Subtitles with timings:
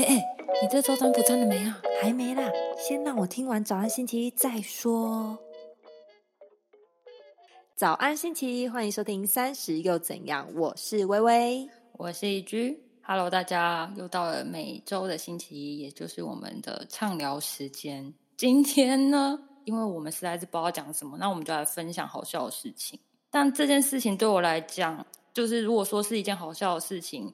[0.00, 1.78] 哎哎，你这周占卜占了没啊？
[2.00, 5.38] 还没啦，先让我听完早安星期一再说。
[7.76, 10.48] 早安星期一，欢迎收听三十又怎样？
[10.54, 11.68] 我是微微，
[11.98, 12.82] 我是一居。
[13.02, 18.14] Hello，大家又到了每周的星期一，也就是我们的畅聊时间。
[18.38, 22.98] 今天呢，因为我们实在是不知道讲什么，那我们就来分享好笑的事情。
[23.30, 27.30] 但这件事情对我来讲，就是如果说是一件好笑的事情。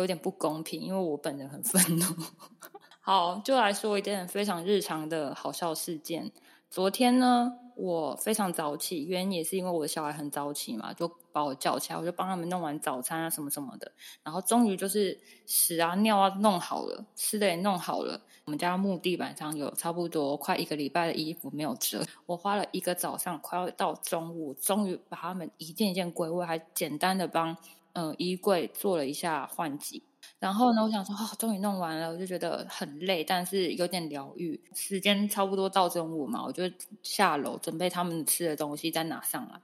[0.00, 2.04] 有点不公平，因为我本人很愤怒。
[3.00, 6.30] 好，就来说一件非常日常的好笑事件。
[6.68, 13.90] 昨天呢，我非常早起，原因也是因为我的小孩很早起嘛，就把我叫起来，我就帮他们弄完早餐啊，什么什么的。
[14.24, 18.20] 然后终于就是屎啊尿啊弄好了，吃的也弄好了。
[18.44, 27.56] 我们家木地板上有差不多快一个礼拜的衣服没有折，我花了一个早上，快要到中午，终于把他们一件一件归位，还简单的帮。
[27.98, 30.02] 嗯，衣柜做了一下换季，
[30.38, 34.60] 然后呢，我想说，哦，终于弄完了，我就觉得很累，但是有点疗愈。
[34.74, 36.64] 时间差不多到中午嘛，我就
[37.02, 39.54] 下楼准备他们吃的东西再拿上来。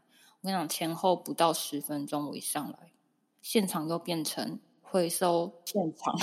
[0.41, 2.91] 我跟你讲，前后不到十分钟，我一上来，
[3.43, 6.17] 现场又变成回收现场，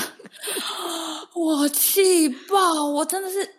[1.35, 2.85] 我气爆！
[2.85, 3.58] 我真的是。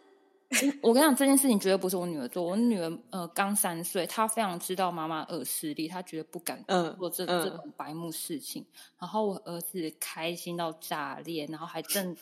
[0.82, 2.42] 我跟你讲，这件事情绝对不是我女儿做。
[2.42, 6.62] 我女儿呃刚三岁，她非常知道妈妈恶势力，她绝对不敢
[6.98, 8.66] 做这这种白目事情。
[8.98, 12.16] 然后我儿子开心到炸裂，然后还正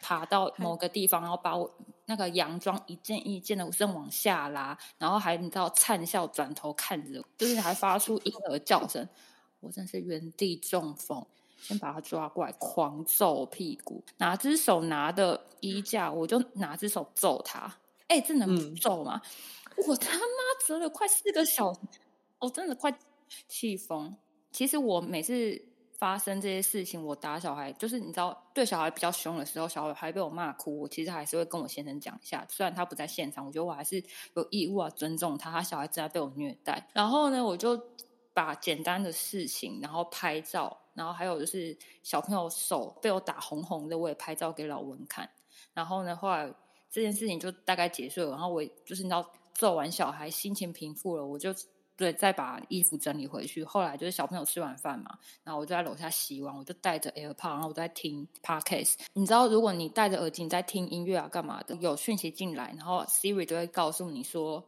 [0.00, 1.72] 爬到某个地方，然后把我
[2.06, 9.08] 那个洋装一件一件的正往下拉，然后还你知道灿笑转头看着，就是还发出婴儿叫声。
[9.60, 11.24] 我真是原地中风。
[11.60, 17.72] 先把他抓过来，狂揍屁股，哪只手拿的衣架，我就哪只手揍他。
[18.06, 19.20] 哎，这能不揍吗？
[19.86, 20.24] 我他妈
[20.66, 21.80] 折了快四个小时，
[22.38, 22.96] 我真的快
[23.48, 24.16] 气疯。
[24.50, 25.60] 其实我每次
[25.98, 32.46] 发生这些事情，我打小孩，就是你知道，对小孩比较凶的时候，小孩被我骂哭，我其实还是会跟我先生讲一下。
[32.48, 34.02] 虽然他不在现场，我觉得我还是
[34.34, 35.50] 有义务啊，尊重他。
[35.50, 37.78] 他小孩正在被我虐待，然后呢，我就
[38.32, 40.78] 把简单的事情，然后拍照。
[40.98, 45.30] 然后还有就是小朋友手被我打红红的，我也拍照给老文看。
[45.72, 46.52] 然后呢，后来
[46.90, 48.30] 这件事情就大概结束了。
[48.30, 51.54] 然后我就是你知道，揍完小孩，心情平复了，我就
[51.96, 53.62] 对再把衣服整理回去。
[53.64, 58.96] 后来就是小朋友吃完饭嘛，然后我就在楼下洗碗，我就带着 AirPod，然后我在听 Podcast。
[59.12, 61.76] 你知道，如果你戴着耳机你在听音乐啊，干嘛的？
[61.76, 64.64] 有讯息进来，然后 Siri 就会告诉你说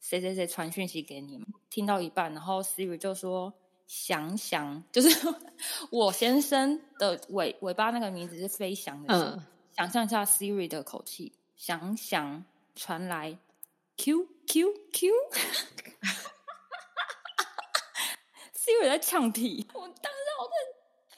[0.00, 1.42] 谁谁谁传讯息给你。
[1.70, 3.54] 听到一半，然后 Siri 就说。
[3.94, 5.28] 翔翔 就是
[5.90, 9.44] 我先生的尾尾巴那个名字是飞翔的，嗯，
[9.76, 12.42] 想象一下 Siri 的口气，翔翔
[12.74, 13.36] 传来
[13.98, 15.20] Q Q Q，Siri
[18.88, 20.48] 在呛题，我当时我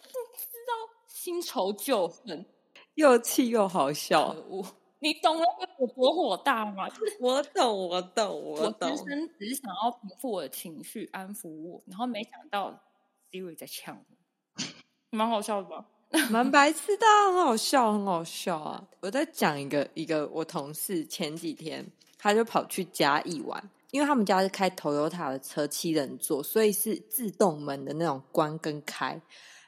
[0.02, 0.72] 真不知道，
[1.06, 2.44] 新仇旧恨，
[2.94, 4.34] 又气又好笑。
[5.04, 5.44] 你懂了
[5.76, 6.88] 我多火大吗？
[7.20, 8.90] 我懂，我懂，我懂。
[8.90, 12.82] 我只是想要平复我的情绪，安抚我，然后没想到
[13.30, 14.64] Siri 在呛我，
[15.10, 15.84] 蛮好笑的吧？
[16.32, 18.82] 蛮白痴的，很好笑，很好笑啊！
[19.00, 21.84] 我在讲一个一个我同事前几天
[22.16, 29.20] 他就跑去嘉义玩，因为他们家是开 Toyota 的车，七人座，所以是自动门的那种关跟开。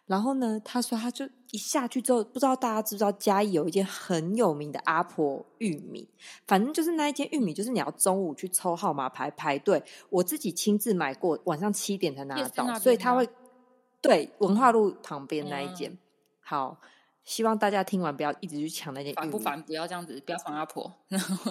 [0.06, 6.08] 然后呢，他说他就一下去之后，不知道大家知不知道嘉义有一间很有名的阿婆玉米，
[6.46, 9.82] 反正就是那一间玉米，就是你要中午去抽号码牌排队。
[10.08, 13.28] 我自己亲自买过，晚上七点才拿得到，所以他会
[14.00, 15.98] 对文化路旁边那一间。
[16.40, 16.78] 好，
[17.24, 19.12] 希望大家听完不要一直去抢那间。
[19.14, 19.60] 烦不烦？
[19.60, 20.94] 不要这样子，不要烦阿婆。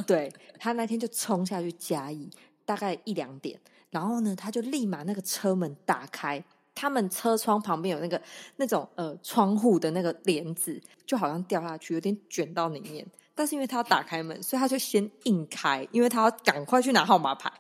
[0.07, 2.29] 对他那天就冲下去嘉义，
[2.63, 6.41] 大概一两点，然后呢，他就立马那个车门打开。
[6.75, 8.21] 他们车窗旁边有那个
[8.57, 13.07] 那种呃窗户的那个帘子，就好像掉下去，有点卷到里面。
[13.33, 17.51] 但是因为他要打开门，所以他就先硬开，因为他要赶快去拿号码牌。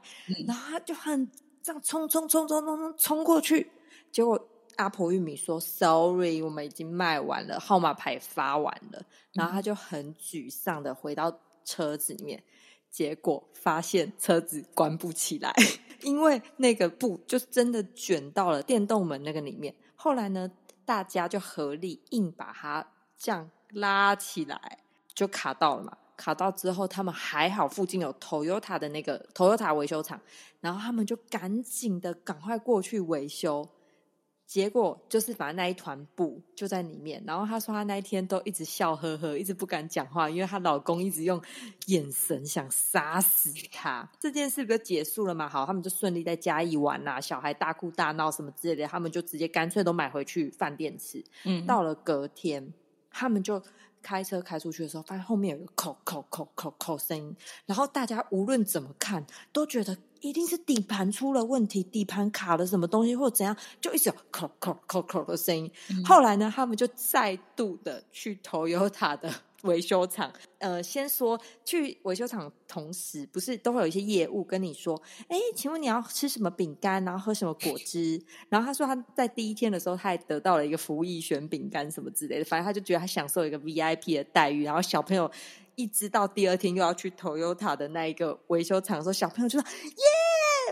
[0.45, 1.29] 然后他就很
[1.63, 3.71] 这样冲冲冲冲冲冲冲过去，
[4.11, 4.39] 结果
[4.77, 9.01] 阿婆玉米说：“Sorry，我们已经卖完了，号码牌发完了。”
[9.33, 12.43] 然后他就很沮丧的回到车子里面，
[12.95, 15.53] 结果发现车子关不起来。
[16.01, 20.49] 因为那个布就真的卷到了电动门那个里面，后来呢，
[20.85, 22.87] 大家就合力硬把它
[23.17, 24.79] 这样拉起来，
[25.13, 25.97] 就卡到了嘛。
[26.15, 30.21] 卡到之后，他们还好附近有 Toyota 的那个 Toyota 维修厂，
[30.61, 33.67] 然后他们就赶紧的赶快过去维修。
[34.47, 37.23] 结果就是，反正那一团布就在里面。
[37.25, 41.41] 然后她说，她那一天都一直笑呵呵，一直不敢讲话，因为她老公一直用
[41.87, 44.07] 眼神想杀死她。
[44.19, 45.49] 这件事不就结束了嘛？
[45.49, 51.23] 好，他们就顺利在家一玩呐，小孩大哭大闹什么之类的，他们就直接干脆都买回去饭店吃。
[51.43, 52.71] 嗯，到了隔天，
[53.09, 53.61] 他们就
[54.03, 59.97] 开车开出去的时候，发现后面有一个扣扣扣扣扣声音，然后大家无论怎么看，都觉得
[60.27, 65.71] 一定是底盘出了问题，底盘卡了什么东西或怎样，就一直有扣扣扣扣的声音。
[66.03, 69.31] 后来呢，他们就再度的去 Toyota 的。
[69.61, 78.21] 维修厂，呃，先说去维修厂，同时不是都会有一些业务跟你说，哎，请问你要吃什么饼干，然后喝什么果汁？
[78.47, 84.63] 然后他说他在第一天的时候，他还得到了一个福益选饼干什么之类的，反正他就觉得他享受一个 VIP 的待遇。
[84.63, 85.31] 然后小朋友
[85.75, 90.03] 一直到第二天又要去 Toyota 的那一个维修厂的时候，小朋友就说耶。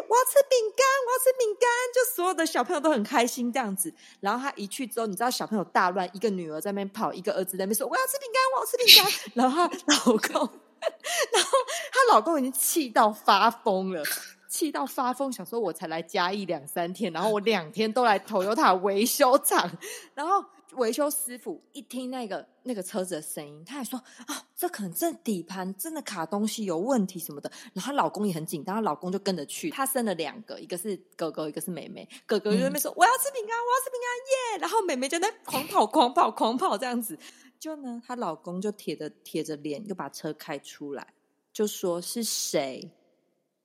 [0.09, 3.93] 我要吃饼干，我要吃饼干，就所有的小朋友都很开心这样子。
[4.19, 9.05] 然后他一去之后，你知道小朋友大乱，一个女儿在那边跑，一个儿子在那边说我要吃饼干，我要吃饼干。
[9.35, 10.59] 然后她老公，
[11.31, 11.57] 然后
[11.91, 14.03] 她老公已经气到发疯了，
[14.49, 19.69] 气到发疯，想说我才来嘉义两三天，然后我两天都来投油塔维修厂，
[20.15, 20.43] 然后。
[20.75, 23.97] 维修师傅一听那个那个车子的声音，他还说
[24.27, 27.51] 啊，这可能这底盘真的卡东西有问题什么的。
[27.73, 29.69] 然后她老公也很紧张，她老公就跟着去。
[29.69, 32.07] 她生了两个，一个是哥哥，一个是妹妹。
[32.25, 34.61] 哥哥就在那边说我要吃饼干，我要吃饼干耶！
[34.61, 37.17] 然后妹妹就在狂跑狂跑狂跑这样子。
[37.59, 41.13] 就呢，她老公就铁着铁着脸，又把车开出来，
[41.51, 42.91] 就说是谁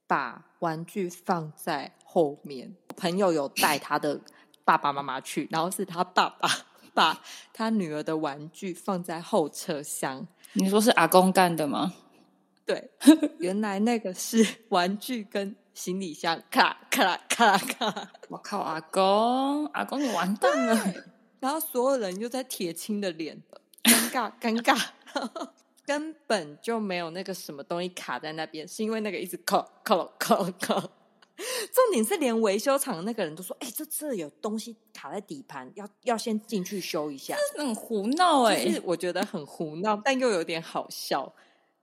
[0.06, 2.74] 把玩具放在后面？
[2.96, 4.20] 朋友有带他的
[4.64, 6.48] 爸爸妈妈去，然后是他爸爸。
[6.98, 7.22] 把
[7.52, 11.94] 他女儿的玩具放在后车厢，你说是阿公干的吗？
[12.66, 12.90] 对，
[13.38, 18.10] 原来那个是玩具跟行李箱，咔咔咔咔！
[18.28, 20.94] 我靠，阿公，阿公你完蛋了！
[21.38, 23.40] 然后所有人又在铁青的脸，
[23.84, 24.76] 尴尬尴尬，
[25.86, 30.90] 根本就没有那个什么东西卡在那边，是因为那个一直扣扣扣扣。
[31.72, 41.32] 重点是连维修厂的那个人都说：“哎，这这有东西卡在底盘，要要先进去修一下。”很胡闹哎，是我觉得很胡闹，但又有点好笑，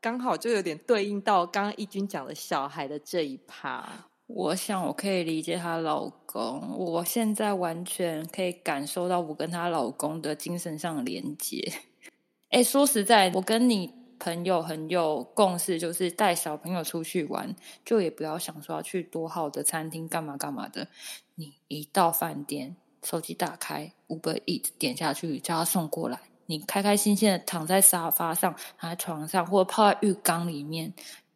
[0.01, 4.07] 刚好就有点对应到刚刚义军讲的小孩的这一趴。
[4.27, 11.71] 我想我可以理解她老公，我现在完全可以感受到我跟她老公的精神上的连接。
[12.49, 14.04] 哎，说实在，我跟你。
[14.19, 20.87] 朋友很有共识，就是带小朋友出去玩，就也不要想说要去多好的餐厅干嘛干嘛的。
[21.35, 30.93] 你一到饭店，手机打开，Uber Eat 点下去，叫他送过来，你开开心心的躺在沙发上，躺在床上，或者泡在浴缸里面，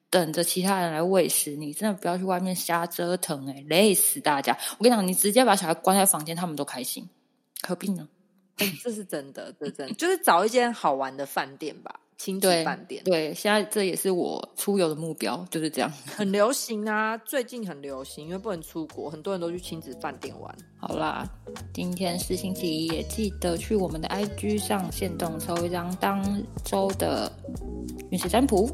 [0.09, 1.55] 等着其他人来喂食。
[1.55, 4.57] 你真的不要去外面瞎折腾，哎，累死大家！
[4.77, 7.09] 我跟你讲，你直接把小孩关在房间，他们都开心，
[7.67, 8.07] 何必呢？
[8.83, 11.99] 这是真的，这真就是找一间好玩的饭店吧。
[12.19, 15.89] 亲子饭店，对，现在这也是我出游的目标，就是这样。
[16.17, 20.53] 很流行啊，最近很流行，因为不能出国，很多人都去亲子饭店玩。
[20.77, 21.25] 好啦，
[21.73, 27.31] 今天是星期一，也记得去我们的 IG 上线动抽一张当周的
[28.11, 28.69] 运势占卜，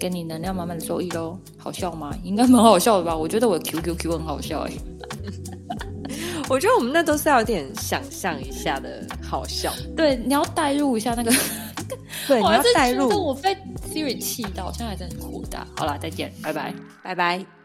[0.00, 1.38] 给你能量满满的收益喽。
[1.58, 2.10] 好笑吗？
[2.24, 3.14] 应该蛮好笑的吧？
[3.14, 4.72] 我觉得我 QQQ 很好笑哎。
[6.48, 9.70] 我觉得我们那都是要有点想象一下的好笑。
[9.94, 11.30] 对，你要代入一下那个。
[12.26, 13.08] 对，你要带入。
[13.08, 13.56] 我被
[13.92, 15.66] Siri 气到，现在还在很火大。
[15.76, 17.59] 好了，再见，拜拜，拜拜。